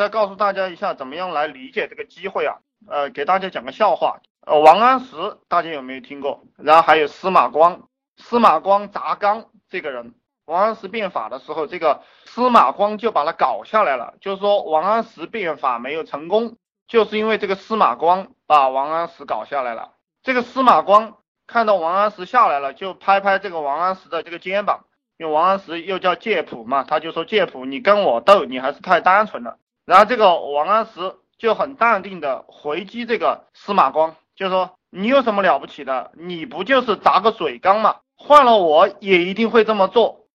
[0.00, 2.56] 再告诉大家一下怎么样来理解这个机会啊。
[2.88, 4.20] 呃，给大家讲个笑话。
[4.46, 5.14] 呃，王安石
[5.46, 6.42] 大家有没有听过？
[6.56, 7.82] 然后还有司马光，
[8.16, 10.14] 司马光砸缸这个人，
[10.46, 14.14] 王安石变法的时候，这个司马光就把他搞下来了。
[14.22, 16.56] 就是说王安石变法没有成功，
[16.88, 19.90] 就是因为这个司马光把王安石搞下来了。
[20.22, 24.86] 这个司马光看到王安石下来了，就拍拍这个王安石的这个肩膀，
[25.18, 29.58] 因为王安石又叫介甫嘛，他就说介甫，你跟我斗，你还是太单纯了。
[29.90, 34.14] 然后这个王安石就很淡定的回击这个司马光。
[34.36, 36.12] 就说你有什么了不起的？
[36.14, 37.96] 你不就是砸个水缸吗？
[38.14, 40.26] 换了我也一定会这么做。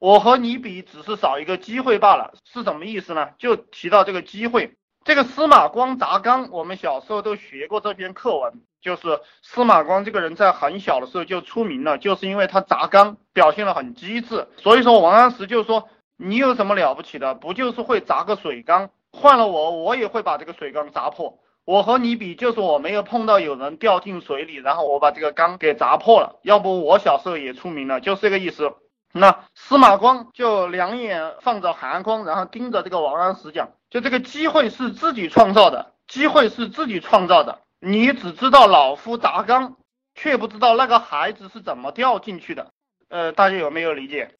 [0.00, 3.30] 我和你比，只是少一个机会罢了，是什么意思呢？
[3.38, 4.74] 就提到这个机会。
[5.04, 8.62] 这个司马光砸缸，我们小时候都学过这篇课文。
[8.82, 14.48] 就是司马光这个人在很小的时候就出名了，就是因为他砸缸表现的很机智。
[14.56, 17.36] 所以说王安石就说你有什么了不起的？
[17.36, 18.90] 不就是会砸个水缸？
[19.14, 21.38] 换了我，我也会把这个水缸砸破。
[21.64, 26.40] 我和你比，就是我没有碰到有人掉进水里，然后我把这个缸给砸破了。
[26.42, 28.74] 要不我小时候也出名了，就是这个意思。
[29.12, 37.60] 那司马光就两眼放着寒光，然后盯着这个王安石讲：就这个机会是自己创造的，机会是自己创造的。
[37.80, 39.76] 你只知道老夫砸缸，
[40.14, 42.72] 却不知道那个孩子是怎么掉进去的。
[43.08, 44.32] 呃，大家有没有理解？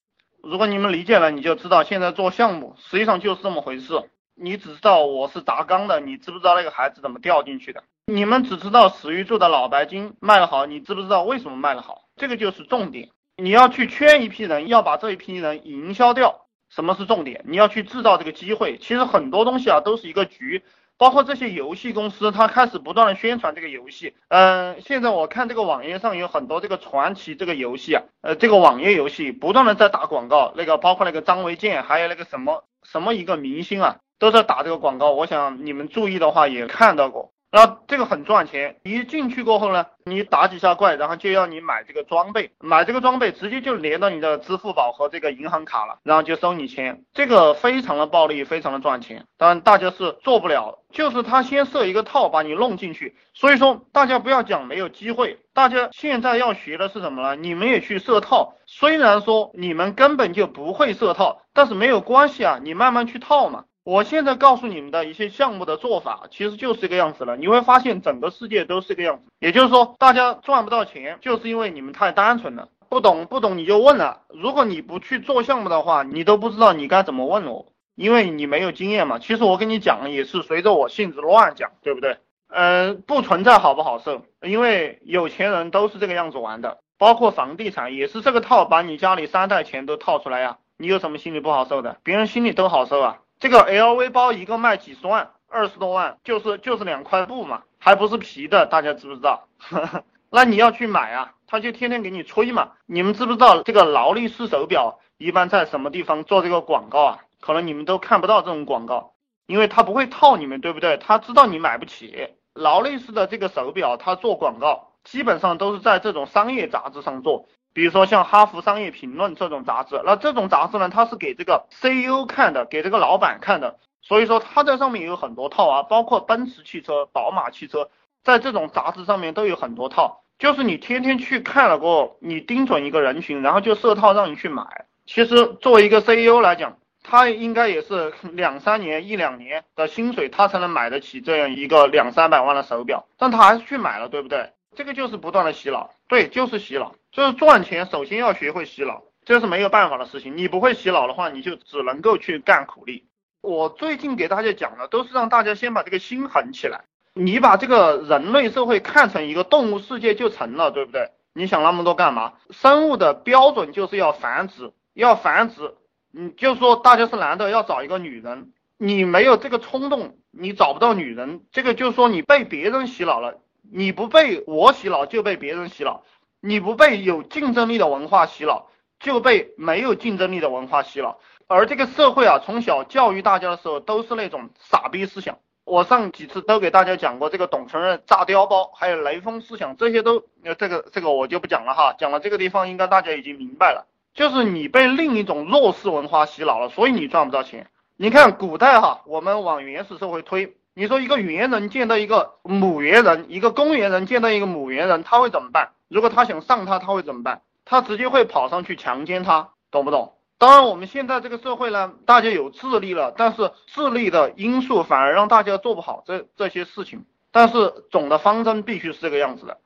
[0.42, 4.10] 如果你们理解了，你就知道现在做项目实际上就是这么回事。
[4.34, 7.82] 你只知道我是砸缸的，你知不知道那个孩子怎么掉进去的？
[8.06, 12.02] 你们只知道史玉柱的脑白金卖得好，你知不知道为什么卖得好？
[12.16, 13.08] 这个就是重点。
[13.36, 16.46] 你要去圈一批人，要把这一批人营销掉。
[16.68, 17.44] 什么是重点？
[17.46, 18.78] 你要去制造这个机会。
[18.78, 20.62] 其实很多东西啊，都是一个局。
[20.96, 24.14] 包括这些游戏公司，它开始不断的宣传这个游戏。
[24.28, 30.52] 嗯，现在我看这个网页上有很多这个传奇这个游戏啊，呃，这个网页游戏不断的在打广告。
[30.56, 33.96] 那个包括那个张卫健，还有那个什么什么一个明星啊。
[34.16, 37.33] 都在打这个广告，我想你们注意的话也看到过。
[37.54, 49.24] 那这个很赚钱，一进去过后呢，你打几下怪，然后就要你买这个装备，买这个装备直接就连到你的支付宝和这个银行卡了，然后就收你钱，这个非常的暴利，非常的赚钱。
[49.38, 53.14] 当然大家是做不了，就是他先设一个套把你弄进去。
[53.34, 57.36] 所以说大家不要讲没有机会，大家现在要学的是什么呢？
[57.36, 63.62] 你们也去设套，虽然说你们根本就不会设套，但是没有关系啊，你慢慢去套嘛。
[63.84, 67.36] 我现在告诉你们的一些项目的做法，其实就是这个样子了。
[67.36, 74.22] 你会发现整个世界都是这个样子，也就是说，大家赚不到钱，就是因为你们太单纯了，不懂不懂你就问了。
[74.30, 79.18] 如果你不去做项目的话，你都不知道你该怎么问我，因为你没有经验嘛。
[79.18, 82.16] 其实我跟你讲也是随着我性子乱讲，对不对？
[82.48, 90.56] 嗯，不存在好不好受，因为有钱人都是这个样子玩的，包括房地产也是这个套，把你家里三代钱都套出来呀。
[90.78, 91.98] 你有什么心里不好受的？
[92.02, 93.18] 别人心里都好受啊。
[93.44, 99.46] 这个 LV 包一个卖几十万，二十多万，就是就是两块布嘛，还不是皮的，大家知不知道？
[100.32, 102.70] 那你要去买啊，他就天天给你吹嘛。
[102.86, 107.18] 你们知不知道这个劳力士手表一般在什么地方做这个广告啊？
[107.42, 109.12] 可能你们都看不到这种广告，
[109.44, 110.96] 因为他不会套你们，对不对？
[110.96, 112.30] 他知道你买不起。
[112.54, 117.46] 劳力士的这个手表，他做广告基本上都是在这种商业杂志上做。
[117.72, 127.90] 比如说像《哈佛商业评论》这种杂志，那这种杂志呢，它是给这个 CEO 看的，给这个老板看的，所以说它在上面有很多套啊，包括奔驰汽车、宝马汽车，
[128.22, 130.22] 在这种杂志上面都有很多套。
[130.38, 134.86] 就是你天天去看了过后，你盯准一个人群，然后就设套让你去买。
[135.04, 144.52] 其实作为一个 CEO 来讲，他应该也是两三年、一两年的薪水，他才能买得起这样一个两三百万的手表，但他还是去买了，对不对？
[144.76, 146.94] 这个就是不断的洗脑，对，就是洗脑。
[147.12, 150.36] 就是赚钱，首先要学会洗脑，这是没有办法的事情。
[150.36, 153.06] 你不会洗脑的话，你就只能够去干苦力。
[153.40, 156.84] 我最近给大家讲的都是让大家先把这个心狠起来。
[157.12, 161.10] 你把这个人类社会看成一个动物世界就成了，对不对？
[161.32, 162.32] 你想那么多干嘛？
[162.50, 165.74] 生物的标准就是要繁殖，要繁殖。
[166.10, 171.42] 你就说大家是男的要找一个女人，你没有这个冲动，你找不到女人。
[171.52, 176.02] 这个就是说你被别人洗脑了，你不被我洗脑就被别人洗脑。
[176.40, 178.66] 你不被有竞争力的文化洗脑，
[179.00, 181.18] 就被没有竞争力的文化洗脑。
[181.46, 185.38] 而这个社会啊，从小教育大家的时候都是那种傻逼思想。
[185.64, 191.94] 我上几次都给大家讲过这个董承认炸碉堡，还有雷锋思想，这些都呃这个这个我就不讲了哈。
[191.98, 197.70] 讲了这个地方，应该大家已经明白了，就是你被另一种弱势文化洗脑了，所以你赚不到钱。
[197.96, 205.70] 你看古代哈，我们往原始社会推，你说一个猿人见到一个母猿人，一个公猿人见到一个母猿人，他会怎么办？
[205.86, 207.42] 如果他想上他，他会怎么办？
[207.64, 210.14] 他直接会跑上去强奸他，懂不懂？
[210.36, 217.04] 当然，我们现在这个社会呢，大家有智力了，但是智力的因素反而让大家做不好这这些事情。
[217.30, 219.58] 但是总的方针必须是这个样子的。